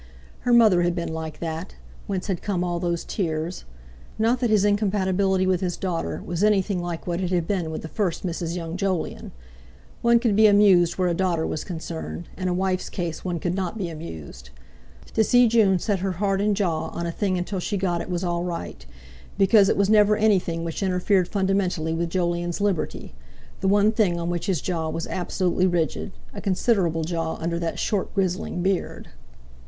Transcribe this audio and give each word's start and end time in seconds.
Her 0.39 0.51
mother 0.51 0.81
had 0.81 0.95
been 0.95 1.13
like 1.13 1.39
that, 1.41 1.75
whence 2.07 2.25
had 2.25 2.41
come 2.41 2.63
all 2.63 2.79
those 2.79 3.03
tears. 3.03 3.65
Not 4.17 4.39
that 4.39 4.49
his 4.49 4.65
incompatibility 4.65 5.45
with 5.45 5.61
his 5.61 5.77
daughter 5.77 6.23
was 6.25 6.43
anything 6.43 6.81
like 6.81 7.05
what 7.05 7.21
it 7.21 7.29
had 7.29 7.45
been 7.47 7.69
with 7.69 7.83
the 7.83 7.87
first 7.87 8.25
Mrs. 8.25 8.55
Young 8.55 8.77
Jolyon. 8.77 9.31
One 10.01 10.17
could 10.17 10.35
be 10.35 10.47
amused 10.47 10.97
where 10.97 11.07
a 11.07 11.13
daughter 11.13 11.45
was 11.45 11.63
concerned; 11.63 12.29
in 12.35 12.47
a 12.47 12.53
wife's 12.55 12.89
case 12.89 13.23
one 13.23 13.37
could 13.39 13.53
not 13.53 13.77
be 13.77 13.89
amused. 13.89 14.49
To 15.13 15.23
see 15.23 15.47
June 15.47 15.77
set 15.77 15.99
her 15.99 16.13
heart 16.13 16.41
and 16.41 16.55
jaw 16.57 16.87
on 16.87 17.05
a 17.05 17.11
thing 17.11 17.37
until 17.37 17.59
she 17.59 17.77
got 17.77 18.01
it 18.01 18.09
was 18.09 18.23
all 18.23 18.43
right, 18.43 18.83
because 19.37 19.69
it 19.69 19.77
was 19.77 19.87
never 19.87 20.17
anything 20.17 20.63
which 20.63 20.81
interfered 20.81 21.27
fundamentally 21.27 21.93
with 21.93 22.09
Jolyon's 22.09 22.59
liberty—the 22.59 23.67
one 23.67 23.91
thing 23.91 24.19
on 24.19 24.31
which 24.31 24.47
his 24.47 24.61
jaw 24.61 24.89
was 24.89 25.05
also 25.05 25.15
absolutely 25.15 25.67
rigid, 25.67 26.11
a 26.33 26.41
considerable 26.41 27.03
jaw, 27.03 27.35
under 27.35 27.59
that 27.59 27.77
short 27.77 28.11
grizzling 28.15 28.63
beard. 28.63 29.09